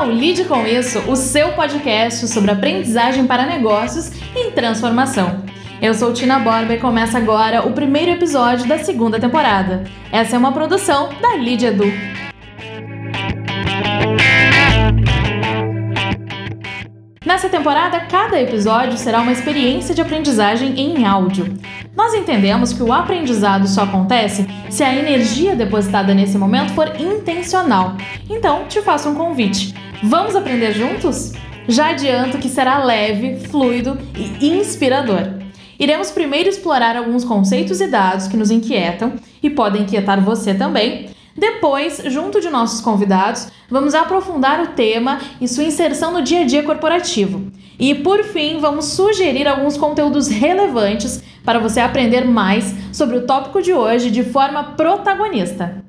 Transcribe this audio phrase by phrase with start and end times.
[0.00, 5.44] ao Lide com Isso, o seu podcast sobre aprendizagem para negócios em transformação.
[5.82, 9.84] Eu sou Tina Borba e começa agora o primeiro episódio da segunda temporada.
[10.10, 11.92] Essa é uma produção da Lide Edu.
[17.22, 21.58] Nessa temporada, cada episódio será uma experiência de aprendizagem em áudio.
[21.94, 27.98] Nós entendemos que o aprendizado só acontece se a energia depositada nesse momento for intencional.
[28.30, 29.74] Então, te faço um convite.
[30.02, 31.32] Vamos aprender juntos?
[31.68, 35.40] Já adianto que será leve, fluido e inspirador.
[35.78, 41.10] Iremos primeiro explorar alguns conceitos e dados que nos inquietam e podem inquietar você também
[41.36, 46.44] depois, junto de nossos convidados, vamos aprofundar o tema e sua inserção no dia a
[46.44, 47.50] dia corporativo.
[47.78, 53.62] E por fim, vamos sugerir alguns conteúdos relevantes para você aprender mais sobre o tópico
[53.62, 55.82] de hoje de forma protagonista.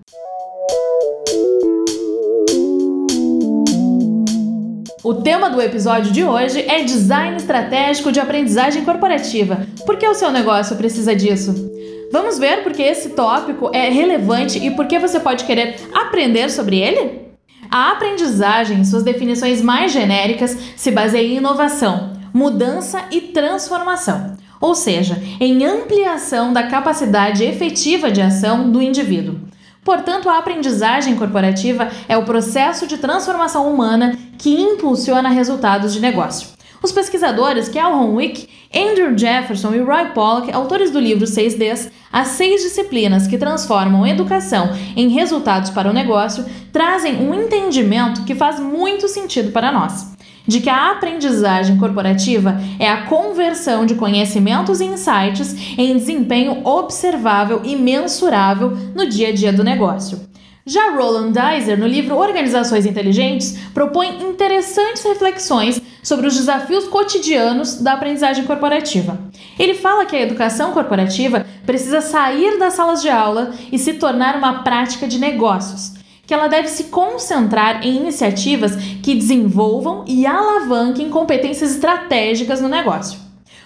[5.04, 9.66] O tema do episódio de hoje é design estratégico de aprendizagem corporativa.
[9.84, 11.72] Por que o seu negócio precisa disso?
[12.12, 16.78] Vamos ver porque esse tópico é relevante e por que você pode querer aprender sobre
[16.78, 17.22] ele?
[17.68, 24.76] A aprendizagem, em suas definições mais genéricas, se baseia em inovação, mudança e transformação, ou
[24.76, 29.40] seja, em ampliação da capacidade efetiva de ação do indivíduo.
[29.84, 36.50] Portanto, a aprendizagem corporativa é o processo de transformação humana que impulsiona resultados de negócio.
[36.84, 42.62] Os pesquisadores Calhoun Wick, Andrew Jefferson e Roy Pollock, autores do livro 6Ds, As Seis
[42.62, 49.08] Disciplinas que Transformam Educação em Resultados para o Negócio, trazem um entendimento que faz muito
[49.08, 50.12] sentido para nós.
[50.48, 57.62] De que a aprendizagem corporativa é a conversão de conhecimentos e insights em desempenho observável
[57.64, 60.32] e mensurável no dia a dia do negócio.
[60.66, 67.94] Já Roland Deiser, no livro Organizações Inteligentes, propõe interessantes reflexões sobre os desafios cotidianos da
[67.94, 69.18] aprendizagem corporativa.
[69.58, 74.36] Ele fala que a educação corporativa precisa sair das salas de aula e se tornar
[74.36, 75.94] uma prática de negócios,
[76.32, 83.20] que ela deve se concentrar em iniciativas que desenvolvam e alavanquem competências estratégicas no negócio.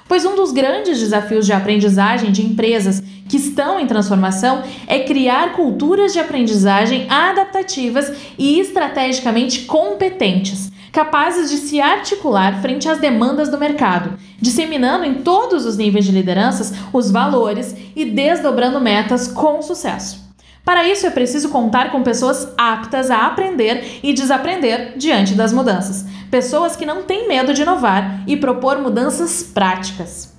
[0.07, 5.53] Pois um dos grandes desafios de aprendizagem de empresas que estão em transformação é criar
[5.53, 13.59] culturas de aprendizagem adaptativas e estrategicamente competentes, capazes de se articular frente às demandas do
[13.59, 20.24] mercado, disseminando em todos os níveis de lideranças os valores e desdobrando metas com sucesso.
[20.65, 26.07] Para isso é preciso contar com pessoas aptas a aprender e desaprender diante das mudanças,
[26.31, 30.33] pessoas que não têm medo de inovar e propor mudanças práticas.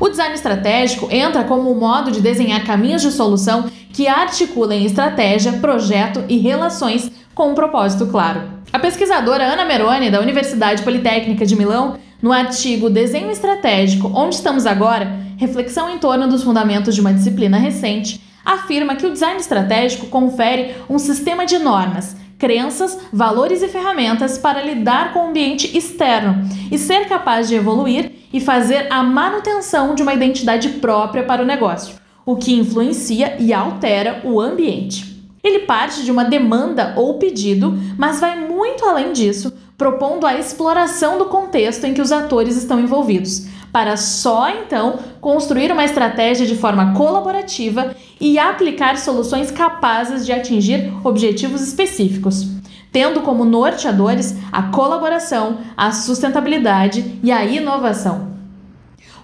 [0.00, 5.54] O design estratégico entra como um modo de desenhar caminhos de solução que articulem estratégia,
[5.54, 8.42] projeto e relações com um propósito claro.
[8.72, 14.66] A pesquisadora Ana Meroni, da Universidade Politécnica de Milão, no artigo Desenho Estratégico Onde Estamos
[14.66, 15.10] Agora?
[15.36, 20.74] Reflexão em torno dos fundamentos de uma disciplina recente, afirma que o design estratégico confere
[20.88, 26.78] um sistema de normas, crenças, valores e ferramentas para lidar com o ambiente externo e
[26.78, 31.96] ser capaz de evoluir e fazer a manutenção de uma identidade própria para o negócio,
[32.24, 35.18] o que influencia e altera o ambiente.
[35.44, 41.18] Ele parte de uma demanda ou pedido, mas vai muito além disso, propondo a exploração
[41.18, 46.56] do contexto em que os atores estão envolvidos, para só então construir uma estratégia de
[46.56, 52.48] forma colaborativa e aplicar soluções capazes de atingir objetivos específicos,
[52.90, 58.28] tendo como norteadores a colaboração, a sustentabilidade e a inovação.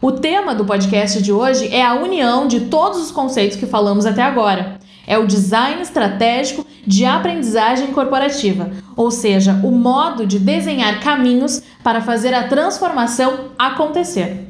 [0.00, 4.04] O tema do podcast de hoje é a união de todos os conceitos que falamos
[4.04, 4.78] até agora.
[5.06, 12.00] É o design estratégico de aprendizagem corporativa, ou seja, o modo de desenhar caminhos para
[12.00, 14.46] fazer a transformação acontecer.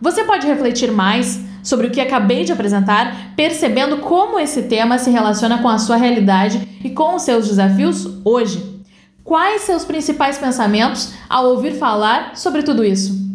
[0.00, 5.10] Você pode refletir mais sobre o que acabei de apresentar, percebendo como esse tema se
[5.10, 8.76] relaciona com a sua realidade e com os seus desafios hoje.
[9.24, 13.25] Quais seus principais pensamentos ao ouvir falar sobre tudo isso?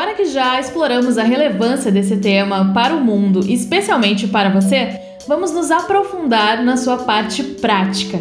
[0.00, 4.98] Agora que já exploramos a relevância desse tema para o mundo, especialmente para você,
[5.28, 8.18] vamos nos aprofundar na sua parte prática.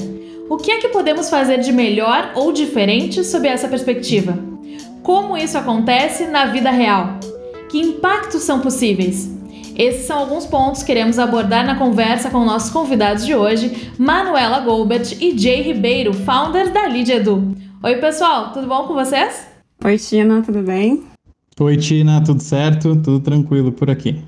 [0.50, 4.38] O que é que podemos fazer de melhor ou diferente sob essa perspectiva?
[5.02, 7.18] Como isso acontece na vida real?
[7.72, 9.34] Que impactos são possíveis?
[9.78, 14.60] Esses são alguns pontos que queremos abordar na conversa com nossos convidados de hoje, Manuela
[14.60, 17.56] Goldbert e Jay Ribeiro, founders da Lead Edu.
[17.82, 19.48] Oi, pessoal, tudo bom com vocês?
[19.82, 21.09] Oi, Tina, tudo bem?
[21.62, 22.96] Oi, Tina, tudo certo?
[22.96, 24.24] Tudo tranquilo por aqui.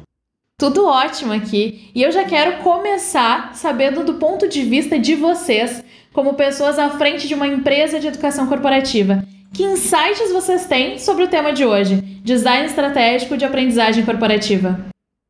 [0.59, 1.89] Tudo ótimo aqui.
[1.95, 5.81] E eu já quero começar sabendo do ponto de vista de vocês,
[6.11, 9.23] como pessoas à frente de uma empresa de educação corporativa.
[9.53, 12.01] Que insights vocês têm sobre o tema de hoje?
[12.21, 14.87] Design estratégico de aprendizagem corporativa.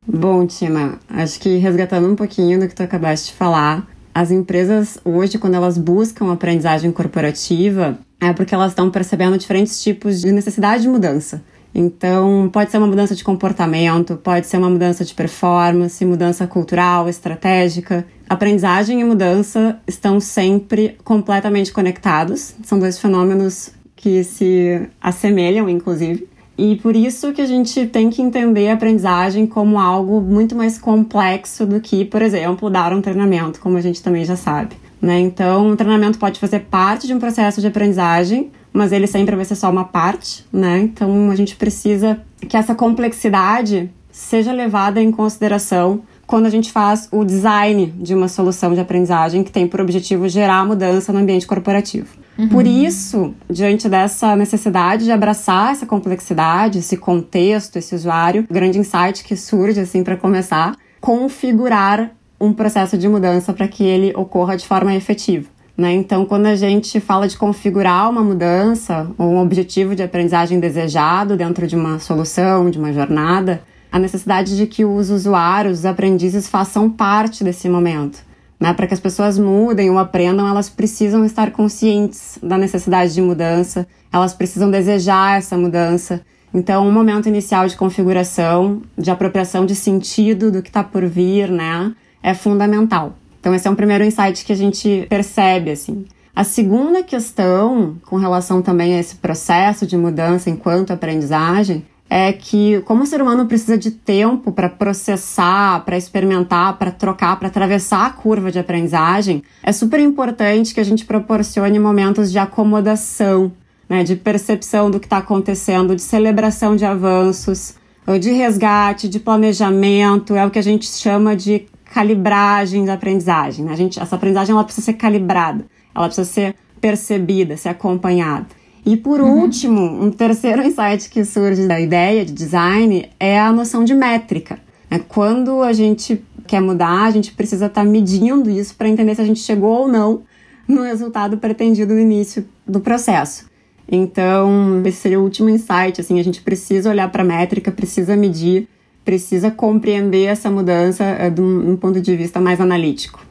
[0.08, 4.98] Bom, Tina, acho que resgatando um pouquinho do que tu acabaste de falar, as empresas
[5.06, 10.82] hoje, quando elas buscam aprendizagem corporativa, é porque elas estão percebendo diferentes tipos de necessidade
[10.82, 11.44] de mudança.
[11.74, 17.08] Então, pode ser uma mudança de comportamento, pode ser uma mudança de performance, mudança cultural,
[17.08, 18.06] estratégica.
[18.30, 22.54] Aprendizagem e mudança estão sempre completamente conectados.
[22.64, 26.28] São dois fenômenos que se assemelham, inclusive.
[26.58, 30.78] E por isso que a gente tem que entender a aprendizagem como algo muito mais
[30.78, 34.76] complexo do que, por exemplo, dar um treinamento, como a gente também já sabe.
[35.02, 35.20] Né?
[35.20, 39.46] Então, um treinamento pode fazer parte de um processo de aprendizagem, mas ele sempre vai
[39.46, 40.80] ser só uma parte, né?
[40.80, 47.10] Então a gente precisa que essa complexidade seja levada em consideração quando a gente faz
[47.12, 51.46] o design de uma solução de aprendizagem que tem por objetivo gerar mudança no ambiente
[51.46, 52.08] corporativo.
[52.38, 52.48] Uhum.
[52.48, 58.80] Por isso, diante dessa necessidade de abraçar essa complexidade, esse contexto, esse usuário, o grande
[58.80, 62.12] insight que surge assim para começar, configurar
[62.42, 65.48] um processo de mudança para que ele ocorra de forma efetiva.
[65.78, 65.94] Né?
[65.94, 71.38] Então, quando a gente fala de configurar uma mudança ou um objetivo de aprendizagem desejado
[71.38, 73.62] dentro de uma solução, de uma jornada,
[73.92, 78.20] a necessidade de que os usuários, os aprendizes, façam parte desse momento.
[78.60, 78.74] Né?
[78.74, 83.88] Para que as pessoas mudem ou aprendam, elas precisam estar conscientes da necessidade de mudança,
[84.12, 86.22] elas precisam desejar essa mudança.
[86.54, 91.50] Então, um momento inicial de configuração, de apropriação de sentido do que está por vir,
[91.50, 93.14] né, é fundamental.
[93.40, 96.06] Então, esse é um primeiro insight que a gente percebe, assim.
[96.36, 102.82] A segunda questão, com relação também a esse processo de mudança enquanto aprendizagem, é que,
[102.82, 108.06] como o ser humano precisa de tempo para processar, para experimentar, para trocar, para atravessar
[108.06, 113.52] a curva de aprendizagem, é super importante que a gente proporcione momentos de acomodação,
[113.90, 117.76] né, de percepção do que está acontecendo, de celebração de avanços,
[118.20, 123.66] de resgate, de planejamento, é o que a gente chama de calibragem da aprendizagem.
[123.66, 123.74] Né?
[123.74, 128.48] A gente, essa aprendizagem ela precisa ser calibrada, ela precisa ser percebida, ser acompanhada.
[128.86, 129.42] E por uhum.
[129.42, 134.60] último, um terceiro insight que surge da ideia de design é a noção de métrica.
[134.90, 139.14] É quando a gente quer mudar, a gente precisa estar tá medindo isso para entender
[139.16, 140.24] se a gente chegou ou não
[140.68, 143.46] no resultado pretendido no início do processo.
[143.88, 148.16] Então, esse seria o último insight, assim, a gente precisa olhar para a métrica, precisa
[148.16, 148.68] medir
[149.04, 153.26] precisa compreender essa mudança é, de um, um ponto de vista mais analítico.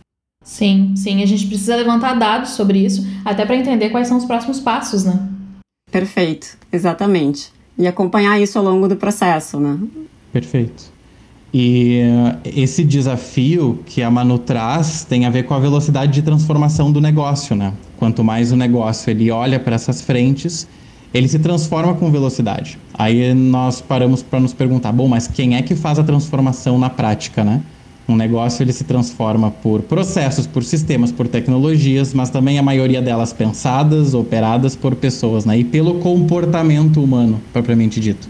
[0.45, 4.25] Sim, sim, a gente precisa levantar dados sobre isso, até para entender quais são os
[4.25, 5.29] próximos passos, né?
[5.91, 7.53] Perfeito, exatamente.
[7.79, 9.79] E acompanhar isso ao longo do processo, né?
[10.33, 10.91] Perfeito.
[11.53, 16.23] E uh, esse desafio que a Manu traz tem a ver com a velocidade de
[16.23, 17.75] transformação do negócio, né?
[17.97, 20.69] Quanto mais o negócio ele olha para essas frentes,
[21.13, 22.79] ele se transforma com velocidade.
[22.95, 26.89] Aí nós paramos para nos perguntar, bom, mas quem é que faz a transformação na
[26.89, 27.61] prática, né?
[28.09, 33.01] Um negócio ele se transforma por processos, por sistemas, por tecnologias, mas também a maioria
[33.01, 35.59] delas pensadas, operadas por pessoas, né?
[35.59, 38.29] E pelo comportamento humano, propriamente dito.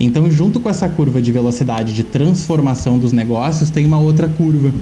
[0.00, 4.72] Então, junto com essa curva de velocidade de transformação dos negócios, tem uma outra curva,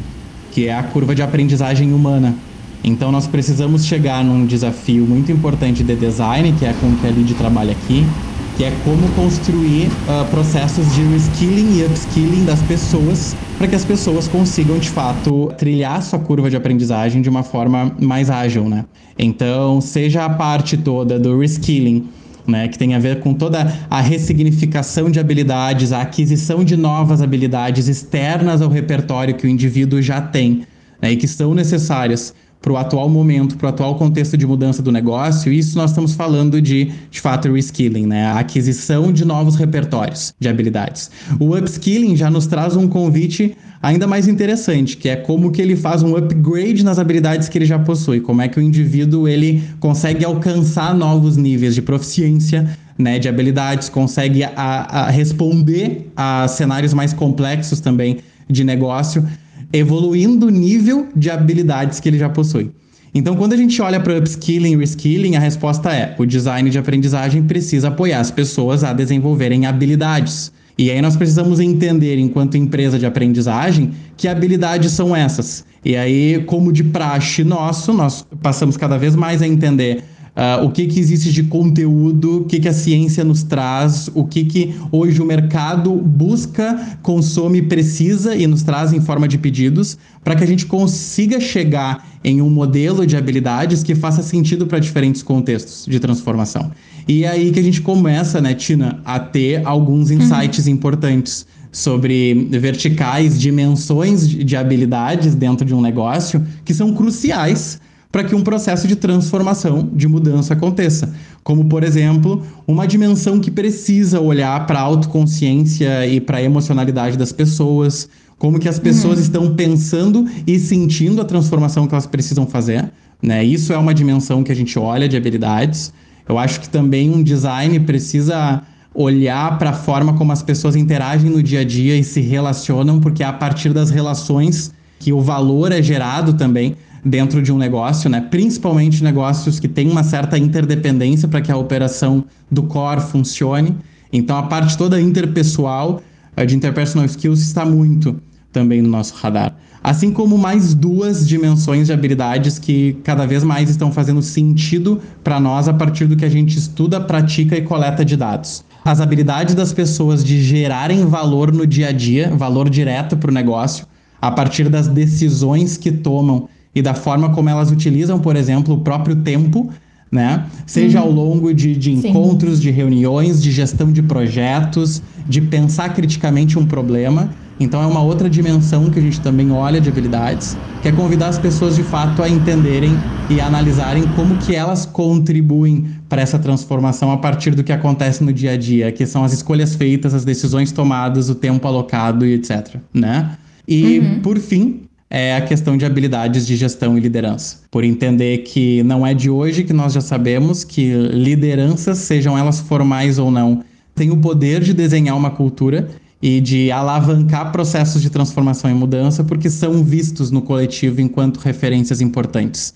[0.52, 2.34] que é a curva de aprendizagem humana,
[2.82, 7.10] então nós precisamos chegar num desafio muito importante de design, que é com que a
[7.10, 8.06] Lid trabalha aqui,
[8.54, 13.84] que é como construir uh, processos de reskilling e upskilling das pessoas para que as
[13.84, 18.86] pessoas consigam de fato trilhar sua curva de aprendizagem de uma forma mais ágil, né?
[19.18, 22.08] Então, seja a parte toda do reskilling,
[22.46, 27.20] né, que tem a ver com toda a ressignificação de habilidades, a aquisição de novas
[27.20, 30.62] habilidades externas ao repertório que o indivíduo já tem,
[31.00, 34.82] né, e que são necessárias para o atual momento, para o atual contexto de mudança
[34.82, 38.26] do negócio, isso nós estamos falando de, de fato, reskilling, né?
[38.26, 41.10] A aquisição de novos repertórios de habilidades.
[41.38, 45.74] O upskilling já nos traz um convite ainda mais interessante, que é como que ele
[45.74, 49.62] faz um upgrade nas habilidades que ele já possui, como é que o indivíduo ele
[49.78, 56.92] consegue alcançar novos níveis de proficiência, né, de habilidades, consegue a, a responder a cenários
[56.92, 59.26] mais complexos também de negócio
[59.72, 62.70] evoluindo o nível de habilidades que ele já possui.
[63.12, 66.78] Então, quando a gente olha para upskilling e reskilling, a resposta é: o design de
[66.78, 70.52] aprendizagem precisa apoiar as pessoas a desenvolverem habilidades.
[70.78, 75.64] E aí nós precisamos entender, enquanto empresa de aprendizagem, que habilidades são essas.
[75.84, 80.70] E aí, como de praxe nosso, nós passamos cada vez mais a entender Uh, o
[80.70, 84.74] que, que existe de conteúdo, o que, que a ciência nos traz, o que, que
[84.92, 90.44] hoje o mercado busca, consome, precisa e nos traz em forma de pedidos, para que
[90.44, 95.86] a gente consiga chegar em um modelo de habilidades que faça sentido para diferentes contextos
[95.86, 96.70] de transformação.
[97.08, 100.18] E é aí que a gente começa, né, Tina, a ter alguns uhum.
[100.18, 100.72] insights uhum.
[100.72, 108.34] importantes sobre verticais, dimensões de habilidades dentro de um negócio que são cruciais para que
[108.34, 111.14] um processo de transformação, de mudança aconteça.
[111.44, 117.16] Como, por exemplo, uma dimensão que precisa olhar para a autoconsciência e para a emocionalidade
[117.16, 119.22] das pessoas, como que as pessoas uhum.
[119.22, 122.90] estão pensando e sentindo a transformação que elas precisam fazer.
[123.22, 123.44] Né?
[123.44, 125.92] Isso é uma dimensão que a gente olha de habilidades.
[126.28, 128.62] Eu acho que também um design precisa
[128.92, 132.98] olhar para a forma como as pessoas interagem no dia a dia e se relacionam,
[132.98, 137.58] porque é a partir das relações que o valor é gerado também dentro de um
[137.58, 138.20] negócio, né?
[138.20, 143.76] Principalmente negócios que têm uma certa interdependência para que a operação do core funcione.
[144.12, 146.02] Então a parte toda interpessoal
[146.36, 148.20] eh, de interpersonal skills está muito
[148.52, 149.54] também no nosso radar.
[149.82, 155.40] Assim como mais duas dimensões de habilidades que cada vez mais estão fazendo sentido para
[155.40, 158.62] nós a partir do que a gente estuda, pratica e coleta de dados.
[158.84, 163.34] As habilidades das pessoas de gerarem valor no dia a dia, valor direto para o
[163.34, 163.86] negócio,
[164.20, 168.78] a partir das decisões que tomam e da forma como elas utilizam, por exemplo, o
[168.78, 169.70] próprio tempo,
[170.10, 170.46] né?
[170.66, 171.06] Seja uhum.
[171.06, 176.66] ao longo de, de encontros, de reuniões, de gestão de projetos, de pensar criticamente um
[176.66, 177.30] problema.
[177.60, 181.28] Então é uma outra dimensão que a gente também olha de habilidades, que é convidar
[181.28, 182.90] as pessoas de fato a entenderem
[183.28, 188.32] e analisarem como que elas contribuem para essa transformação a partir do que acontece no
[188.32, 192.32] dia a dia, que são as escolhas feitas, as decisões tomadas, o tempo alocado e
[192.32, 193.36] etc, né?
[193.68, 194.20] E uhum.
[194.22, 197.58] por fim, é a questão de habilidades de gestão e liderança.
[197.68, 202.60] Por entender que não é de hoje que nós já sabemos que lideranças, sejam elas
[202.60, 205.88] formais ou não, têm o poder de desenhar uma cultura
[206.22, 212.00] e de alavancar processos de transformação e mudança, porque são vistos no coletivo enquanto referências
[212.00, 212.72] importantes.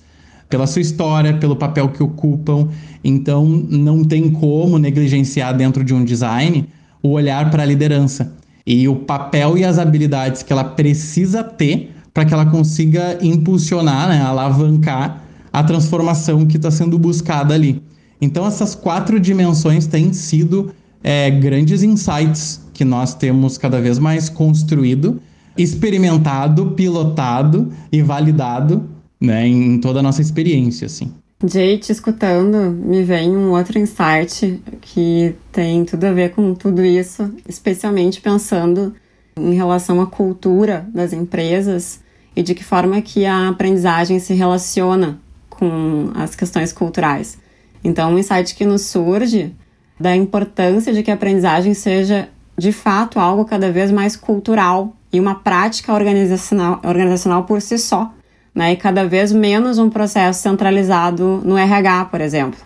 [0.48, 2.68] Pela sua história, pelo papel que ocupam.
[3.02, 6.66] Então, não tem como negligenciar dentro de um design
[7.02, 8.34] o olhar para a liderança
[8.66, 14.08] e o papel e as habilidades que ela precisa ter para que ela consiga impulsionar,
[14.08, 17.82] né, alavancar a transformação que está sendo buscada ali.
[18.20, 24.28] Então, essas quatro dimensões têm sido é, grandes insights que nós temos cada vez mais
[24.28, 25.20] construído,
[25.58, 28.88] experimentado, pilotado e validado
[29.20, 30.86] né, em toda a nossa experiência.
[30.86, 31.12] Assim.
[31.44, 36.84] Jay, te escutando, me vem um outro insight que tem tudo a ver com tudo
[36.84, 38.94] isso, especialmente pensando
[39.36, 42.03] em relação à cultura das empresas
[42.36, 47.38] e de que forma que a aprendizagem se relaciona com as questões culturais.
[47.82, 49.54] Então, um insight que nos surge
[49.98, 55.20] da importância de que a aprendizagem seja de fato algo cada vez mais cultural e
[55.20, 58.12] uma prática organizacional, organizacional por si só,
[58.54, 58.72] né?
[58.72, 62.60] E cada vez menos um processo centralizado no RH, por exemplo.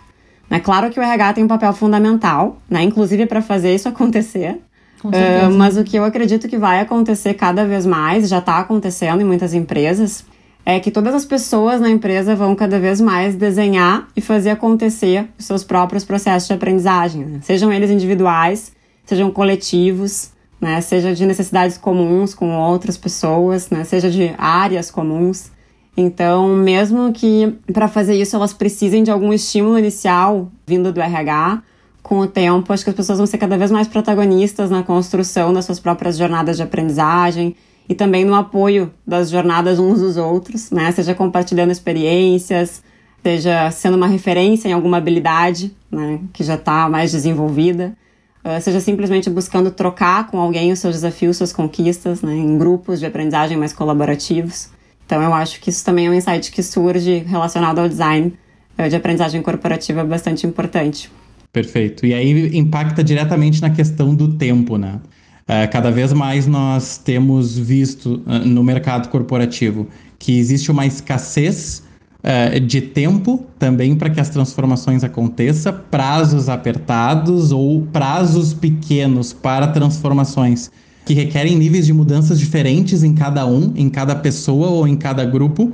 [0.49, 2.81] É claro que o RH tem um papel fundamental, né?
[2.83, 4.59] Inclusive para fazer isso acontecer,
[5.03, 9.21] Uh, mas o que eu acredito que vai acontecer cada vez mais, já está acontecendo
[9.21, 10.25] em muitas empresas,
[10.65, 15.27] é que todas as pessoas na empresa vão cada vez mais desenhar e fazer acontecer
[15.37, 17.39] os seus próprios processos de aprendizagem, né?
[17.41, 18.71] sejam eles individuais,
[19.05, 20.79] sejam coletivos, né?
[20.81, 23.83] seja de necessidades comuns com outras pessoas, né?
[23.83, 25.49] seja de áreas comuns.
[25.97, 31.63] Então, mesmo que para fazer isso elas precisem de algum estímulo inicial vindo do RH,
[32.01, 35.53] com o tempo, acho que as pessoas vão ser cada vez mais protagonistas na construção
[35.53, 37.55] das suas próprias jornadas de aprendizagem
[37.87, 40.91] e também no apoio das jornadas uns dos outros, né?
[40.91, 42.83] Seja compartilhando experiências,
[43.23, 46.19] seja sendo uma referência em alguma habilidade, né?
[46.31, 47.93] Que já está mais desenvolvida,
[48.45, 52.33] uh, seja simplesmente buscando trocar com alguém os seus desafios, suas conquistas, né?
[52.33, 54.69] Em grupos de aprendizagem mais colaborativos.
[55.05, 58.33] Então, eu acho que isso também é um insight que surge relacionado ao design
[58.77, 61.11] uh, de aprendizagem corporativa bastante importante.
[61.51, 62.05] Perfeito.
[62.05, 64.99] E aí impacta diretamente na questão do tempo, né?
[65.47, 69.87] É, cada vez mais nós temos visto uh, no mercado corporativo
[70.19, 71.81] que existe uma escassez
[72.19, 79.65] uh, de tempo também para que as transformações aconteçam, prazos apertados ou prazos pequenos para
[79.69, 80.69] transformações
[81.03, 85.25] que requerem níveis de mudanças diferentes em cada um, em cada pessoa ou em cada
[85.25, 85.71] grupo.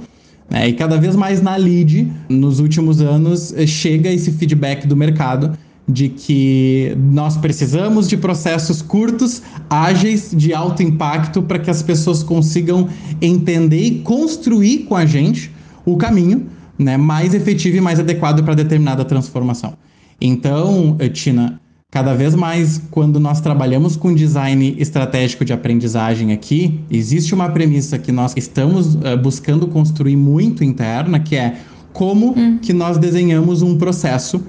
[0.49, 0.69] Né?
[0.69, 5.51] E cada vez mais na lead, nos últimos anos, chega esse feedback do mercado
[5.87, 12.23] de que nós precisamos de processos curtos, ágeis, de alto impacto, para que as pessoas
[12.23, 12.89] consigam
[13.21, 15.51] entender e construir com a gente
[15.85, 19.73] o caminho né, mais efetivo e mais adequado para determinada transformação.
[20.19, 21.59] Então, Tina,
[21.91, 27.99] cada vez mais quando nós trabalhamos com design estratégico de aprendizagem aqui, existe uma premissa
[27.99, 31.57] que nós estamos uh, buscando construir muito interna, que é
[31.93, 32.57] como hum.
[32.61, 34.43] que nós desenhamos um processo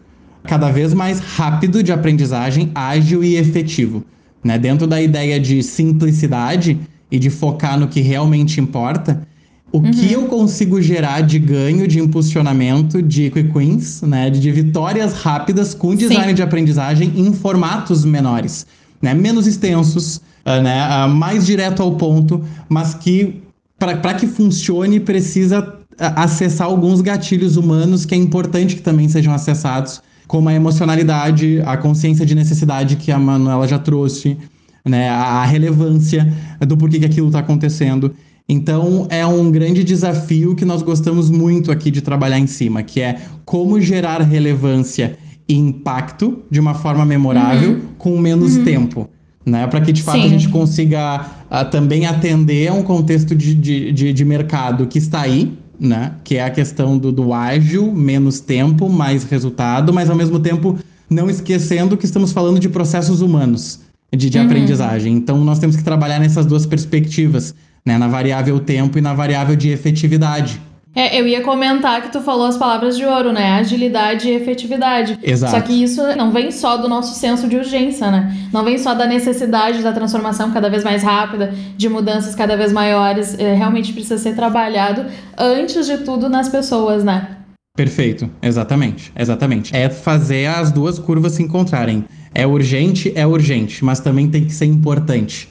[0.46, 4.04] cada vez mais rápido de aprendizagem, ágil e efetivo.
[4.42, 4.58] Né?
[4.58, 6.78] Dentro da ideia de simplicidade
[7.10, 9.26] e de focar no que realmente importa,
[9.72, 9.90] o uhum.
[9.90, 14.30] que eu consigo gerar de ganho, de impulsionamento, de quick wins, né?
[14.30, 16.34] De vitórias rápidas com design Sim.
[16.34, 18.66] de aprendizagem em formatos menores,
[19.02, 19.12] né?
[19.12, 21.04] Menos extensos, uh, né?
[21.04, 23.42] Uh, mais direto ao ponto, mas que
[23.78, 30.00] para que funcione precisa acessar alguns gatilhos humanos que é importante que também sejam acessados,
[30.26, 34.36] como a emocionalidade, a consciência de necessidade que a Manuela já trouxe,
[34.84, 35.08] né?
[35.08, 38.14] A, relevância do porquê que aquilo está acontecendo.
[38.48, 43.00] Então, é um grande desafio que nós gostamos muito aqui de trabalhar em cima, que
[43.00, 45.18] é como gerar relevância
[45.48, 47.80] e impacto de uma forma memorável uhum.
[47.98, 48.64] com menos uhum.
[48.64, 49.10] tempo.
[49.44, 49.66] Né?
[49.66, 50.24] Para que, de fato, Sim.
[50.24, 54.98] a gente consiga uh, também atender a um contexto de, de, de, de, mercado que
[54.98, 56.12] está aí, né?
[56.24, 60.78] que é a questão do, do ágil, menos tempo, mais resultado, mas, ao mesmo tempo,
[61.08, 63.80] não esquecendo que estamos falando de processos humanos
[64.14, 64.44] de, de uhum.
[64.44, 65.14] aprendizagem.
[65.14, 67.54] Então, nós temos que trabalhar nessas duas perspectivas
[67.86, 67.96] né?
[67.96, 70.60] Na variável tempo e na variável de efetividade.
[70.96, 73.52] É, eu ia comentar que tu falou as palavras de ouro, né?
[73.52, 75.18] Agilidade e efetividade.
[75.22, 75.52] Exato.
[75.52, 78.34] Só que isso não vem só do nosso senso de urgência, né?
[78.50, 82.72] Não vem só da necessidade da transformação cada vez mais rápida, de mudanças cada vez
[82.72, 83.38] maiores.
[83.38, 85.04] É, realmente precisa ser trabalhado
[85.36, 87.28] antes de tudo nas pessoas, né?
[87.76, 89.76] Perfeito, exatamente, exatamente.
[89.76, 92.06] É fazer as duas curvas se encontrarem.
[92.34, 95.46] É urgente, é urgente, mas também tem que ser importante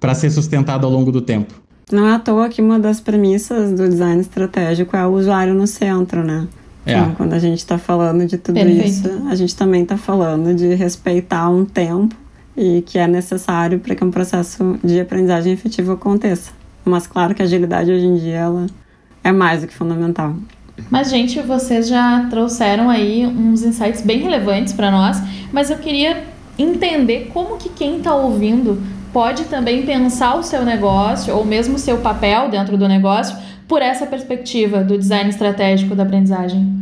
[0.00, 1.54] para ser sustentado ao longo do tempo.
[1.92, 5.66] Não é à toa que uma das premissas do design estratégico é o usuário no
[5.66, 6.46] centro, né?
[6.86, 6.92] É.
[6.92, 8.86] Então, quando a gente está falando de tudo Perfeito.
[8.86, 12.14] isso, a gente também está falando de respeitar um tempo
[12.56, 16.52] e que é necessário para que um processo de aprendizagem efetivo aconteça.
[16.84, 18.66] Mas claro que a agilidade hoje em dia ela
[19.22, 20.34] é mais do que fundamental.
[20.88, 25.20] Mas gente, vocês já trouxeram aí uns insights bem relevantes para nós,
[25.52, 26.24] mas eu queria
[26.58, 28.80] entender como que quem está ouvindo
[29.12, 33.82] pode também pensar o seu negócio ou mesmo o seu papel dentro do negócio por
[33.82, 36.80] essa perspectiva do design estratégico da aprendizagem?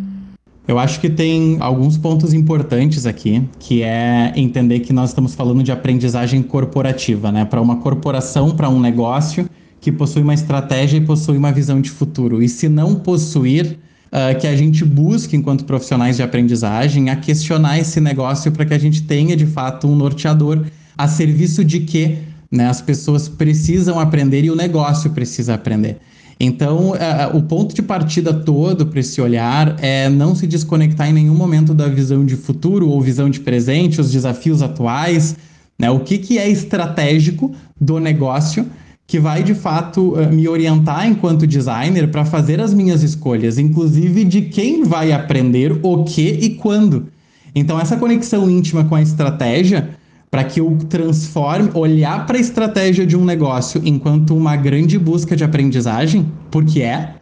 [0.66, 5.62] Eu acho que tem alguns pontos importantes aqui, que é entender que nós estamos falando
[5.62, 7.46] de aprendizagem corporativa, né?
[7.46, 9.48] Para uma corporação, para um negócio
[9.80, 12.42] que possui uma estratégia e possui uma visão de futuro.
[12.42, 17.78] E se não possuir, uh, que a gente busque, enquanto profissionais de aprendizagem, a questionar
[17.78, 20.66] esse negócio para que a gente tenha, de fato, um norteador
[20.98, 22.18] a serviço de que
[22.50, 25.98] né, as pessoas precisam aprender e o negócio precisa aprender.
[26.40, 31.12] Então, uh, o ponto de partida todo para esse olhar é não se desconectar em
[31.12, 35.36] nenhum momento da visão de futuro ou visão de presente, os desafios atuais,
[35.78, 35.90] né?
[35.90, 38.66] O que, que é estratégico do negócio
[39.04, 44.22] que vai de fato uh, me orientar enquanto designer para fazer as minhas escolhas, inclusive
[44.22, 47.08] de quem vai aprender o que e quando.
[47.54, 49.90] Então, essa conexão íntima com a estratégia
[50.30, 55.34] para que eu transforme, olhar para a estratégia de um negócio enquanto uma grande busca
[55.34, 57.14] de aprendizagem, porque é,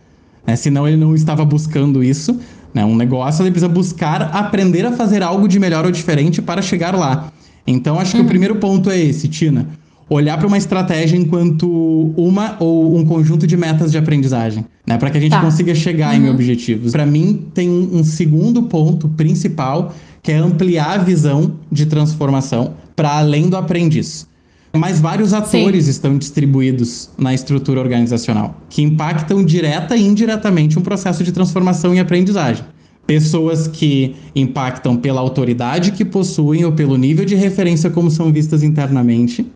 [0.46, 0.56] né?
[0.56, 2.38] senão ele não estava buscando isso.
[2.74, 2.84] Né?
[2.84, 6.94] Um negócio ele precisa buscar aprender a fazer algo de melhor ou diferente para chegar
[6.94, 7.32] lá.
[7.66, 8.24] Então, acho que uhum.
[8.24, 9.66] o primeiro ponto é esse, Tina.
[10.08, 14.96] Olhar para uma estratégia enquanto uma ou um conjunto de metas de aprendizagem, né?
[14.98, 15.40] Para que a gente tá.
[15.40, 16.26] consiga chegar uhum.
[16.26, 16.92] em objetivos.
[16.92, 19.92] Para mim, tem um segundo ponto principal
[20.22, 24.26] que é ampliar a visão de transformação para além do aprendiz.
[24.74, 25.90] Mas vários atores Sim.
[25.90, 32.00] estão distribuídos na estrutura organizacional, que impactam direta e indiretamente um processo de transformação e
[32.00, 32.64] aprendizagem.
[33.06, 38.62] Pessoas que impactam pela autoridade que possuem ou pelo nível de referência como são vistas
[38.62, 39.46] internamente,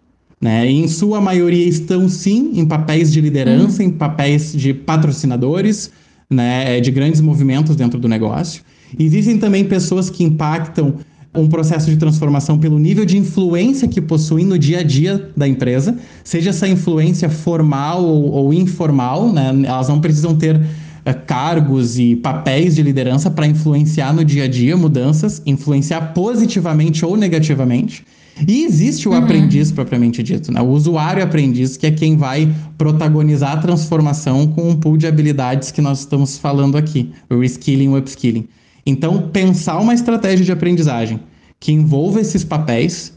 [0.41, 0.71] né?
[0.71, 3.87] Em sua maioria estão sim em papéis de liderança, hum.
[3.87, 5.91] em papéis de patrocinadores,
[6.31, 8.63] né, de grandes movimentos dentro do negócio.
[8.99, 10.95] Existem também pessoas que impactam
[11.35, 15.47] um processo de transformação pelo nível de influência que possuem no dia a dia da
[15.47, 19.53] empresa, seja essa influência formal ou, ou informal, né?
[19.65, 24.49] elas não precisam ter uh, cargos e papéis de liderança para influenciar no dia a
[24.49, 28.05] dia mudanças, influenciar positivamente ou negativamente.
[28.49, 29.19] E existe o uhum.
[29.19, 30.61] aprendiz propriamente dito, né?
[30.61, 35.71] o usuário aprendiz, que é quem vai protagonizar a transformação com um pool de habilidades
[35.71, 38.49] que nós estamos falando aqui, o reskilling o upskilling.
[38.85, 41.21] Então, pensar uma estratégia de aprendizagem
[41.59, 43.13] que envolva esses papéis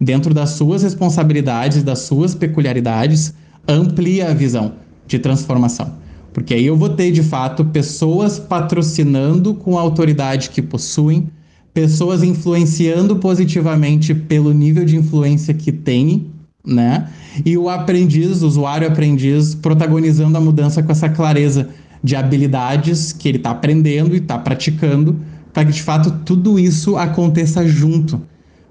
[0.00, 3.34] dentro das suas responsabilidades, das suas peculiaridades,
[3.66, 4.74] amplia a visão
[5.06, 5.92] de transformação.
[6.32, 11.28] Porque aí eu vou ter, de fato, pessoas patrocinando com a autoridade que possuem,
[11.74, 16.26] pessoas influenciando positivamente pelo nível de influência que têm,
[16.64, 17.08] né?
[17.44, 21.68] E o aprendiz, o usuário aprendiz, protagonizando a mudança com essa clareza
[22.02, 25.16] de habilidades que ele está aprendendo e está praticando,
[25.52, 28.20] para que de fato tudo isso aconteça junto.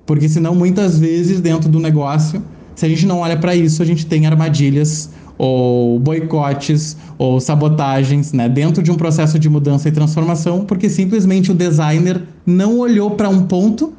[0.05, 2.41] Porque senão, muitas vezes, dentro do negócio,
[2.75, 8.33] se a gente não olha para isso, a gente tem armadilhas ou boicotes ou sabotagens
[8.33, 13.11] né, dentro de um processo de mudança e transformação, porque simplesmente o designer não olhou
[13.11, 13.93] para um ponto,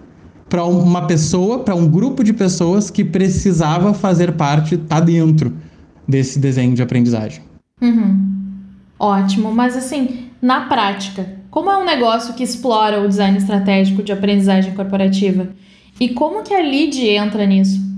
[0.48, 5.52] para uma pessoa, para um grupo de pessoas que precisava fazer parte, tá dentro
[6.06, 7.42] desse desenho de aprendizagem.
[7.80, 8.27] Uhum.
[8.98, 14.12] Ótimo, mas assim, na prática, como é um negócio que explora o design estratégico de
[14.12, 15.48] aprendizagem corporativa?
[16.00, 17.88] E como que a LEAD entra nisso?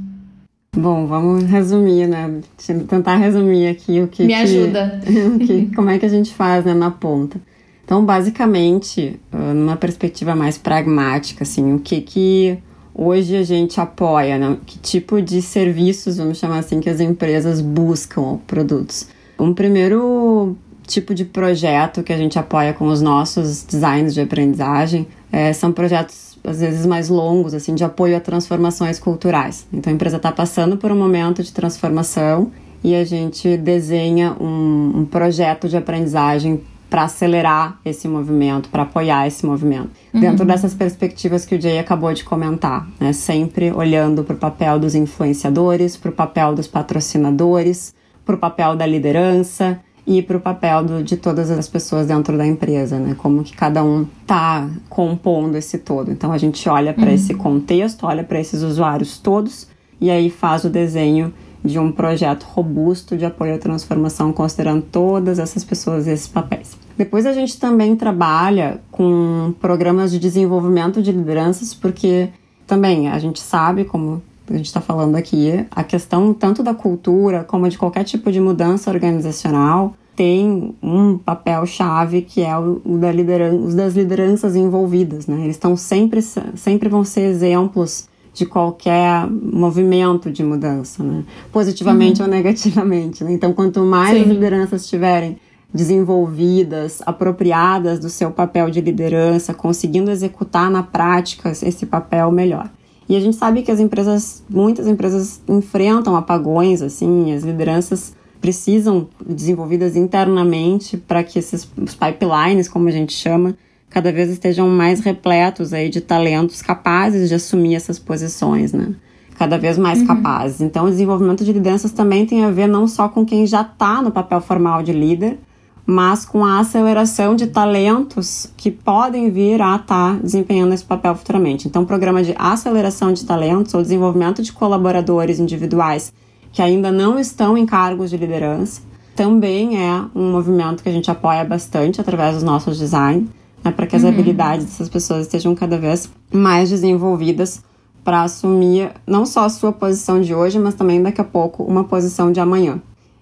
[0.77, 2.41] Bom, vamos resumir, né?
[2.89, 4.25] Tentar resumir aqui o que.
[4.25, 5.01] Me ajuda.
[5.39, 7.41] Que, que, como é que a gente faz né, na ponta.
[7.85, 12.59] Então, basicamente, ah, numa perspectiva mais pragmática, assim, o que que
[12.95, 14.59] hoje a gente apoia, né?
[14.65, 19.09] Que tipo de serviços, vamos chamar assim, que as empresas buscam produtos?
[19.37, 20.57] Um primeiro
[20.91, 25.73] tipo de projeto que a gente apoia com os nossos designs de aprendizagem é, são
[25.73, 29.67] projetos às vezes mais longos, assim, de apoio a transformações culturais.
[29.73, 32.51] Então a empresa está passando por um momento de transformação
[32.83, 39.27] e a gente desenha um, um projeto de aprendizagem para acelerar esse movimento, para apoiar
[39.27, 39.91] esse movimento.
[40.13, 40.21] Uhum.
[40.21, 43.13] Dentro dessas perspectivas que o Jay acabou de comentar, né?
[43.13, 48.75] sempre olhando para o papel dos influenciadores, para o papel dos patrocinadores, para o papel
[48.75, 49.79] da liderança,
[50.11, 53.15] e para o papel do, de todas as pessoas dentro da empresa, né?
[53.17, 56.11] Como que cada um está compondo esse todo.
[56.11, 57.15] Então a gente olha para uhum.
[57.15, 59.69] esse contexto, olha para esses usuários todos
[60.01, 61.33] e aí faz o desenho
[61.65, 66.77] de um projeto robusto de apoio à transformação, considerando todas essas pessoas e esses papéis.
[66.99, 72.31] Depois a gente também trabalha com programas de desenvolvimento de lideranças, porque
[72.67, 77.45] também a gente sabe, como a gente está falando aqui, a questão tanto da cultura
[77.45, 83.11] como de qualquer tipo de mudança organizacional tem um papel chave que é o, da
[83.11, 85.45] liderança, das lideranças envolvidas, né?
[85.45, 91.25] Eles estão sempre, sempre vão ser exemplos de qualquer movimento de mudança, né?
[91.51, 92.27] Positivamente uhum.
[92.27, 93.25] ou negativamente.
[93.25, 93.33] Né?
[93.33, 94.29] Então, quanto mais Sim.
[94.29, 95.39] lideranças estiverem
[95.73, 102.69] desenvolvidas, apropriadas do seu papel de liderança, conseguindo executar na prática esse papel melhor.
[103.09, 109.09] E a gente sabe que as empresas, muitas empresas enfrentam apagões, assim, as lideranças precisam
[109.25, 113.57] desenvolvidas internamente para que esses os pipelines, como a gente chama,
[113.89, 118.95] cada vez estejam mais repletos aí de talentos capazes de assumir essas posições, né?
[119.37, 120.07] Cada vez mais uhum.
[120.07, 120.61] capazes.
[120.61, 124.03] Então, o desenvolvimento de lideranças também tem a ver não só com quem já está
[124.03, 125.39] no papel formal de líder,
[125.87, 131.15] mas com a aceleração de talentos que podem vir a estar tá desempenhando esse papel
[131.15, 131.67] futuramente.
[131.67, 136.13] Então, o programa de aceleração de talentos ou desenvolvimento de colaboradores individuais
[136.53, 138.83] que ainda não estão em cargos de liderança
[139.21, 143.29] também é um movimento que a gente apoia bastante através dos nossos designs,
[143.63, 144.09] né, para que as uhum.
[144.09, 147.63] habilidades dessas pessoas estejam cada vez mais desenvolvidas
[148.03, 151.85] para assumir não só a sua posição de hoje, mas também daqui a pouco uma
[151.85, 152.81] posição de amanhã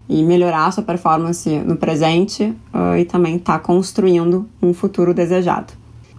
[0.09, 5.13] e melhorar a sua performance no presente uh, e também estar tá construindo um futuro
[5.13, 5.73] desejado.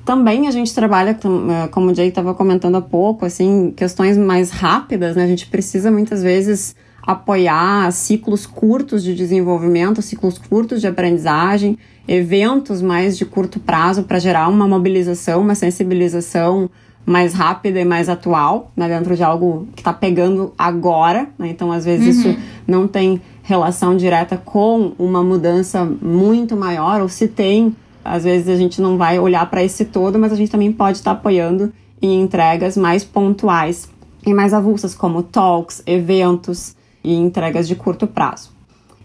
[0.04, 4.52] Também a gente trabalha, uh, como o Jay estava comentando há pouco, assim, questões mais
[4.52, 5.24] rápidas, né?
[5.24, 12.82] A gente precisa muitas vezes apoiar ciclos curtos de desenvolvimento, ciclos curtos de aprendizagem, eventos
[12.82, 16.70] mais de curto prazo para gerar uma mobilização, uma sensibilização
[17.06, 21.28] mais rápida e mais atual, né, dentro de algo que está pegando agora.
[21.40, 21.50] Né?
[21.50, 22.32] Então, às vezes, uhum.
[22.32, 28.48] isso não tem relação direta com uma mudança muito maior, ou se tem, às vezes
[28.48, 31.20] a gente não vai olhar para esse todo, mas a gente também pode estar tá
[31.20, 33.90] apoiando em entregas mais pontuais
[34.26, 38.52] e mais avulsas, como talks, eventos e entregas de curto prazo.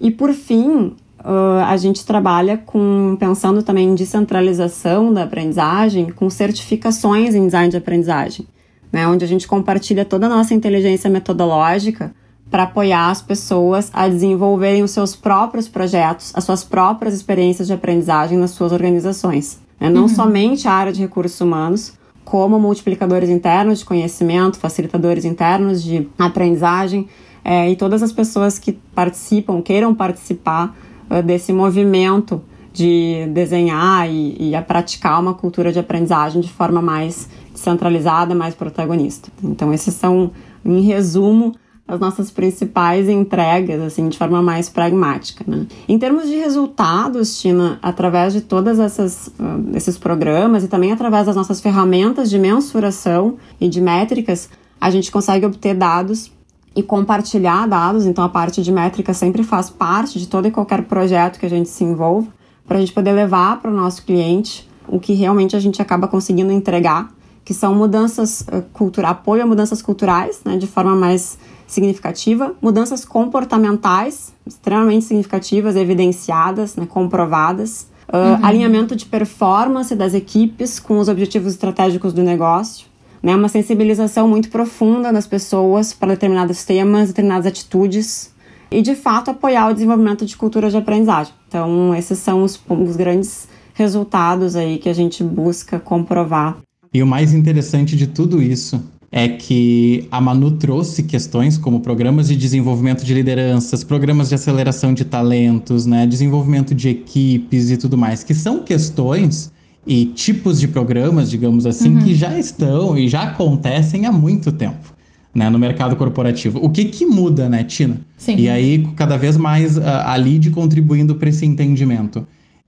[0.01, 6.29] E por fim, uh, a gente trabalha com pensando também em descentralização da aprendizagem, com
[6.29, 8.47] certificações em design de aprendizagem,
[8.93, 12.15] né, onde a gente compartilha toda a nossa inteligência metodológica
[12.51, 17.73] para apoiar as pessoas a desenvolverem os seus próprios projetos, as suas próprias experiências de
[17.73, 19.59] aprendizagem nas suas organizações.
[19.81, 19.91] Né?
[19.91, 20.09] Não uhum.
[20.09, 27.09] somente a área de recursos humanos, como multiplicadores internos de conhecimento, facilitadores internos de aprendizagem
[27.45, 30.75] é, e todas as pessoas que participam, queiram participar
[31.11, 36.81] uh, desse movimento de desenhar e, e a praticar uma cultura de aprendizagem de forma
[36.81, 39.31] mais descentralizada, mais protagonista.
[39.43, 40.33] Então, esses são,
[40.65, 41.55] em resumo,
[41.87, 45.67] as nossas principais entregas, assim, de forma mais pragmática, né?
[45.87, 51.27] Em termos de resultados, Tina, através de todas essas uh, esses programas e também através
[51.27, 54.49] das nossas ferramentas de mensuração e de métricas,
[54.81, 56.33] a gente consegue obter dados
[56.75, 58.07] e compartilhar dados.
[58.07, 61.51] Então, a parte de métrica sempre faz parte de todo e qualquer projeto que a
[61.51, 62.29] gente se envolva,
[62.67, 66.09] para a gente poder levar para o nosso cliente o que realmente a gente acaba
[66.09, 67.11] conseguindo entregar,
[67.45, 73.05] que são mudanças uh, culturais, apoio a mudanças culturais, né, de forma mais significativa, mudanças
[73.05, 78.47] comportamentais extremamente significativas, evidenciadas, né, comprovadas, uh, uhum.
[78.47, 82.87] alinhamento de performance das equipes com os objetivos estratégicos do negócio,
[83.25, 88.31] né, uma sensibilização muito profunda das pessoas para determinados temas, determinadas atitudes
[88.71, 91.33] e de fato apoiar o desenvolvimento de cultura de aprendizagem.
[91.49, 96.59] Então, esses são os, os grandes resultados aí que a gente busca comprovar.
[96.93, 102.29] E o mais interessante de tudo isso é que a Manu trouxe questões como programas
[102.29, 107.97] de desenvolvimento de lideranças, programas de aceleração de talentos, né, desenvolvimento de equipes e tudo
[107.97, 109.54] mais, que são questões
[109.87, 112.03] e tipos de programas, digamos assim, uhum.
[112.03, 114.94] que já estão e já acontecem há muito tempo.
[115.35, 116.61] Né, no mercado corporativo.
[116.62, 118.01] O que que muda, né, Tina?
[118.16, 118.37] Sim.
[118.37, 122.25] E aí, cada vez mais a, a lead contribuindo para esse entendimento.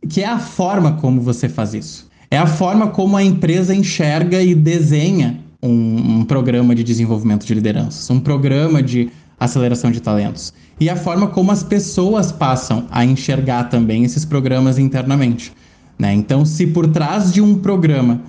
[0.08, 2.10] Que é a forma como você faz isso.
[2.28, 7.54] É a forma como a empresa enxerga e desenha um, um programa de desenvolvimento de
[7.54, 10.52] lideranças, um programa de aceleração de talentos.
[10.80, 15.52] E a forma como as pessoas passam a enxergar também esses programas internamente.
[15.98, 16.12] Né?
[16.14, 18.20] Então, se por trás de um programa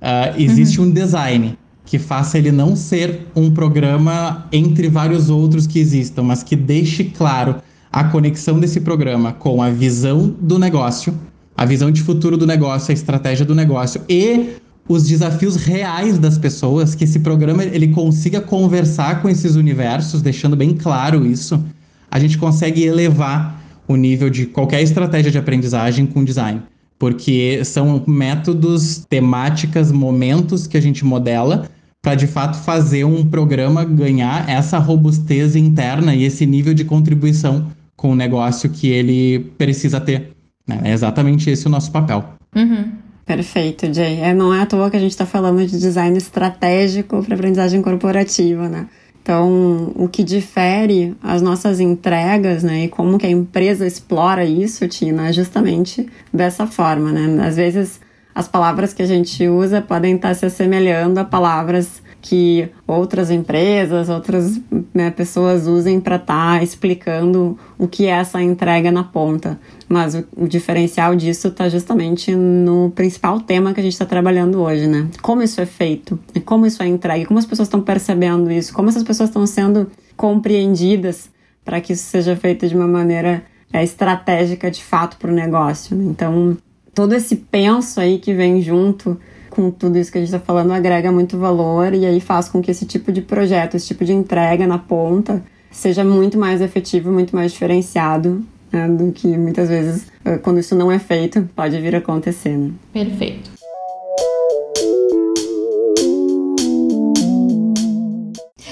[0.00, 0.86] uh, existe uhum.
[0.86, 6.42] um design que faça ele não ser um programa entre vários outros que existam, mas
[6.42, 7.56] que deixe claro
[7.92, 11.14] a conexão desse programa com a visão do negócio,
[11.56, 14.56] a visão de futuro do negócio, a estratégia do negócio e
[14.88, 20.56] os desafios reais das pessoas, que esse programa ele consiga conversar com esses universos, deixando
[20.56, 21.64] bem claro isso,
[22.10, 26.62] a gente consegue elevar o nível de qualquer estratégia de aprendizagem com design.
[26.98, 31.68] Porque são métodos, temáticas, momentos que a gente modela
[32.02, 37.66] para de fato fazer um programa ganhar essa robustez interna e esse nível de contribuição
[37.96, 40.30] com o negócio que ele precisa ter.
[40.66, 40.80] Né?
[40.84, 42.24] É exatamente esse o nosso papel.
[42.54, 42.92] Uhum.
[43.24, 44.20] Perfeito, Jay.
[44.20, 47.82] É, não é à toa que a gente está falando de design estratégico para aprendizagem
[47.82, 48.86] corporativa, né?
[49.26, 54.86] Então, o que difere as nossas entregas, né, e como que a empresa explora isso,
[54.86, 57.44] Tina, é justamente dessa forma, né?
[57.44, 58.00] Às vezes,
[58.32, 64.08] as palavras que a gente usa podem estar se assemelhando a palavras que outras empresas,
[64.08, 64.60] outras
[64.92, 69.60] né, pessoas usem para estar tá explicando o que é essa entrega na ponta.
[69.88, 74.60] Mas o, o diferencial disso está justamente no principal tema que a gente está trabalhando
[74.60, 75.06] hoje, né?
[75.22, 78.88] Como isso é feito, como isso é entregue, como as pessoas estão percebendo isso, como
[78.88, 81.30] essas pessoas estão sendo compreendidas
[81.64, 85.96] para que isso seja feito de uma maneira é, estratégica de fato para o negócio.
[85.96, 86.06] Né?
[86.06, 86.56] Então,
[86.92, 89.16] todo esse penso aí que vem junto
[89.56, 92.60] com tudo isso que a gente está falando agrega muito valor e aí faz com
[92.60, 97.10] que esse tipo de projeto, esse tipo de entrega na ponta seja muito mais efetivo,
[97.10, 101.80] muito mais diferenciado né, do que muitas vezes, eh, quando isso não é feito, pode
[101.80, 102.50] vir a acontecer.
[102.50, 102.70] Né?
[102.92, 103.50] Perfeito.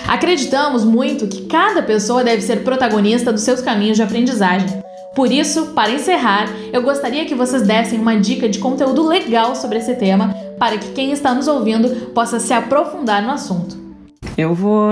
[0.06, 4.68] Acreditamos muito que cada pessoa deve ser protagonista dos seus caminhos de aprendizagem.
[5.16, 9.78] Por isso, para encerrar, eu gostaria que vocês dessem uma dica de conteúdo legal sobre
[9.78, 13.84] esse tema para que quem está nos ouvindo possa se aprofundar no assunto.
[14.36, 14.88] Eu vou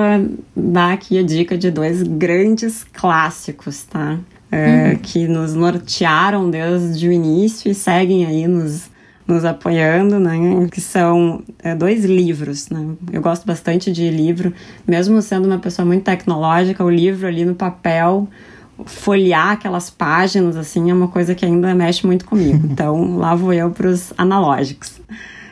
[0.56, 4.18] dar aqui a dica de dois grandes clássicos, tá?
[4.50, 4.98] É, uhum.
[4.98, 8.90] Que nos nortearam desde o início e seguem aí nos,
[9.26, 10.68] nos apoiando, né?
[10.70, 12.94] Que são é, dois livros, né?
[13.12, 14.52] Eu gosto bastante de livro,
[14.86, 18.28] mesmo sendo uma pessoa muito tecnológica, o livro ali no papel
[18.86, 22.66] folhear aquelas páginas, assim, é uma coisa que ainda mexe muito comigo.
[22.72, 25.00] Então, lá vou eu para os analógicos.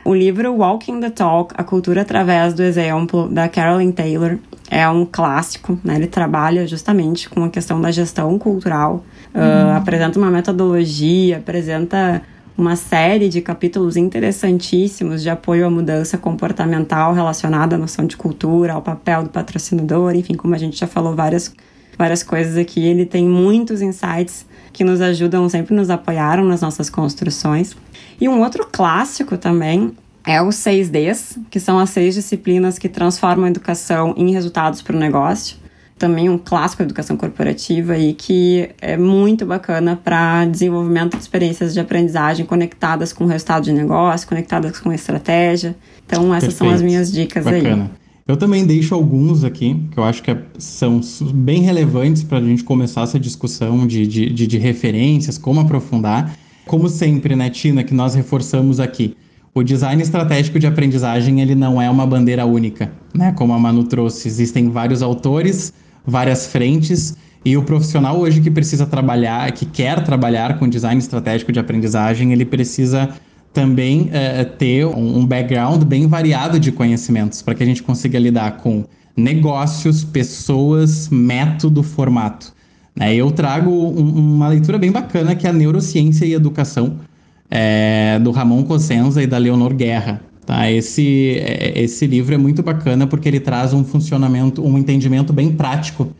[0.04, 4.38] O livro Walking the Talk, A Cultura através do Exemplo, da Carolyn Taylor,
[4.70, 5.96] é um clássico, né?
[5.96, 9.40] Ele trabalha justamente com a questão da gestão cultural, uhum.
[9.40, 12.22] uh, apresenta uma metodologia, apresenta
[12.56, 18.74] uma série de capítulos interessantíssimos de apoio à mudança comportamental relacionada à noção de cultura,
[18.74, 21.52] ao papel do patrocinador, enfim, como a gente já falou várias
[21.98, 22.80] várias coisas aqui.
[22.80, 27.76] Ele tem muitos insights que nos ajudam, sempre nos apoiaram nas nossas construções.
[28.20, 29.92] E um outro clássico também
[30.26, 34.94] é os 6Ds, que são as seis disciplinas que transformam a educação em resultados para
[34.94, 35.56] o negócio.
[35.98, 41.74] Também um clássico da educação corporativa e que é muito bacana para desenvolvimento de experiências
[41.74, 45.76] de aprendizagem conectadas com o resultado de negócio, conectadas com a estratégia.
[46.06, 46.59] Então, essas Perfeito.
[46.59, 47.85] são as minhas dicas bacana.
[47.85, 48.00] aí.
[48.26, 51.00] Eu também deixo alguns aqui, que eu acho que é, são
[51.35, 56.35] bem relevantes para a gente começar essa discussão de, de, de, de referências, como aprofundar.
[56.70, 59.16] Como sempre, né, Tina, que nós reforçamos aqui,
[59.52, 63.33] o design estratégico de aprendizagem ele não é uma bandeira única, né?
[63.33, 65.72] Como a Manu trouxe, existem vários autores,
[66.06, 71.50] várias frentes e o profissional hoje que precisa trabalhar, que quer trabalhar com design estratégico
[71.50, 73.09] de aprendizagem, ele precisa
[73.52, 78.59] também é, ter um, background bem variado de conhecimentos para que a gente consiga lidar
[78.59, 78.85] com
[79.16, 82.59] negócios, pessoas, método, formato.
[82.96, 83.14] Né?
[83.14, 86.98] Eu trago um, uma leitura bem bacana que é a Neurociência e Educação,
[87.50, 90.20] é, do Ramon Cossenza e da Leonor Guerra.
[90.46, 90.70] Tá?
[90.70, 95.53] Esse, é, esse livro é muito bacana porque ele traz um funcionamento, um entendimento bem
[95.53, 96.12] prático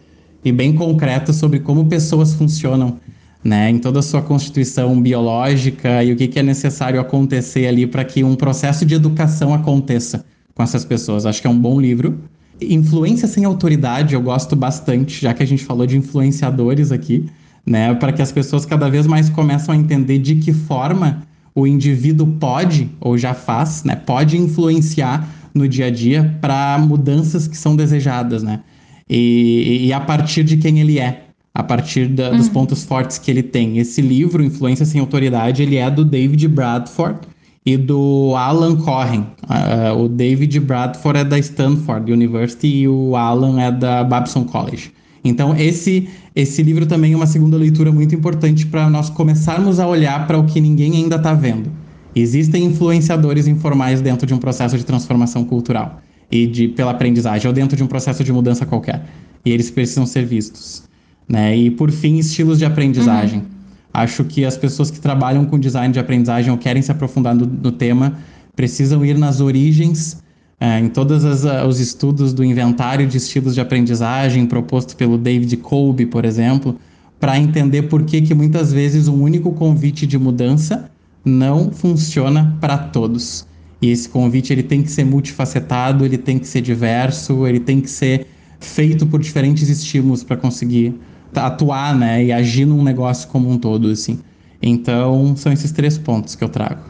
[0.45, 2.99] e bem concreto sobre como pessoas funcionam
[3.43, 7.87] né, em toda a sua constituição biológica e o que, que é necessário acontecer ali
[7.87, 11.25] para que um processo de educação aconteça com essas pessoas.
[11.25, 12.19] Acho que é um bom livro.
[12.61, 17.27] Influência sem autoridade eu gosto bastante, já que a gente falou de influenciadores aqui,
[17.65, 21.23] né, para que as pessoas cada vez mais começam a entender de que forma
[21.55, 27.47] o indivíduo pode ou já faz, né, pode influenciar no dia a dia para mudanças
[27.49, 28.61] que são desejadas, né?
[29.09, 33.29] E, e a partir de quem ele é, a partir da, dos pontos fortes que
[33.29, 33.79] ele tem.
[33.79, 37.19] Esse livro, Influência Sem Autoridade, ele é do David Bradford
[37.65, 39.27] e do Alan Cohen.
[39.45, 44.93] Uh, o David Bradford é da Stanford University e o Alan é da Babson College.
[45.23, 49.87] Então, esse, esse livro também é uma segunda leitura muito importante para nós começarmos a
[49.87, 51.71] olhar para o que ninguém ainda está vendo.
[52.17, 57.53] Existem influenciadores informais dentro de um processo de transformação cultural e de pela aprendizagem ou
[57.53, 59.05] dentro de um processo de mudança qualquer.
[59.45, 60.83] E eles precisam ser vistos.
[61.29, 61.57] Né?
[61.57, 63.41] E por fim, estilos de aprendizagem.
[63.41, 63.60] Uhum.
[63.93, 67.47] Acho que as pessoas que trabalham com design de aprendizagem ou querem se aprofundar no,
[67.47, 68.19] no tema
[68.55, 70.23] precisam ir nas origens,
[70.61, 75.57] é, em todos uh, os estudos do inventário de estilos de aprendizagem proposto pelo David
[75.57, 76.77] Kolbe, por exemplo,
[77.19, 80.91] para entender por que, que muitas vezes um único convite de mudança
[81.25, 83.47] não funciona para todos.
[83.81, 87.81] E esse convite ele tem que ser multifacetado, ele tem que ser diverso, ele tem
[87.81, 88.27] que ser
[88.59, 90.95] feito por diferentes estímulos para conseguir
[91.35, 94.21] atuar, né, e agir num negócio como um todo, assim.
[94.63, 96.83] Então, são esses três pontos que eu trago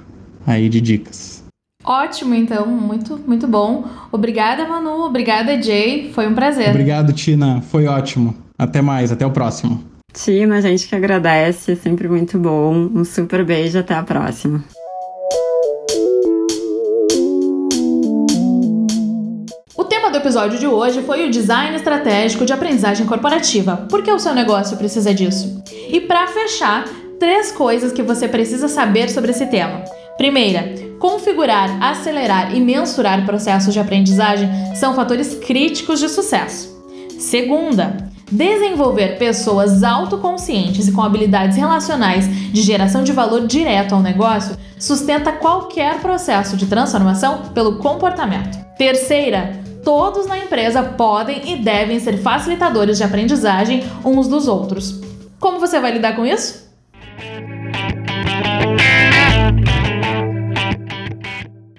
[0.46, 1.44] aí de dicas.
[1.85, 3.85] Ótimo, então, muito, muito bom.
[4.12, 5.05] Obrigada, Manu.
[5.05, 6.11] Obrigada, Jay.
[6.12, 6.70] Foi um prazer.
[6.70, 7.62] Obrigado, Tina.
[7.62, 8.35] Foi ótimo.
[8.59, 9.83] Até mais, até o próximo.
[10.12, 12.74] Tina, a gente que agradece, sempre muito bom.
[12.74, 14.62] Um super beijo, até a próxima.
[20.11, 23.87] Do episódio de hoje foi o design estratégico de aprendizagem corporativa.
[23.88, 25.62] Por que o seu negócio precisa disso?
[25.88, 26.85] E para fechar,
[27.18, 29.85] três coisas que você precisa saber sobre esse tema.
[30.16, 36.77] Primeira, configurar, acelerar e mensurar processos de aprendizagem são fatores críticos de sucesso.
[37.18, 37.96] Segunda,
[38.33, 45.31] desenvolver pessoas autoconscientes e com habilidades relacionais de geração de valor direto ao negócio sustenta
[45.31, 48.59] qualquer processo de transformação pelo comportamento.
[48.77, 55.01] Terceira, todos na empresa podem e devem ser facilitadores de aprendizagem uns dos outros.
[55.38, 56.71] Como você vai lidar com isso?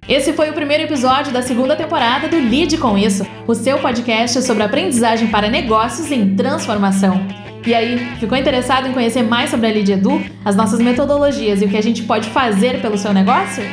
[0.08, 4.42] Esse foi o primeiro episódio da segunda temporada do Lide com Isso, o seu podcast
[4.42, 7.26] sobre aprendizagem para negócios em transformação.
[7.66, 11.66] E aí, ficou interessado em conhecer mais sobre a Lead Edu, as nossas metodologias e
[11.66, 13.64] o que a gente pode fazer pelo seu negócio?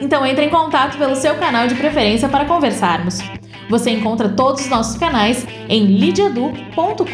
[0.00, 3.20] Então entre em contato pelo seu canal de preferência para conversarmos.
[3.70, 7.06] Você encontra todos os nossos canais em lidiadu.com.br.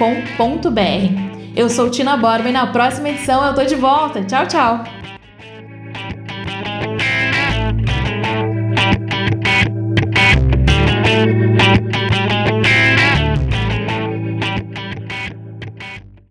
[1.54, 4.24] Eu sou Tina Borba e na próxima edição eu tô de volta.
[4.24, 4.84] Tchau, tchau!
[11.16, 11.85] Thank